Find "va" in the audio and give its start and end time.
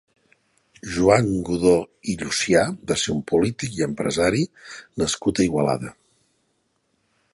2.93-2.97